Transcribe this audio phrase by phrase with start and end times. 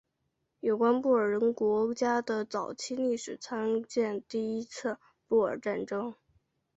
[0.61, 6.15] 有关布尔人国家的早期历史参见第一次布尔战争。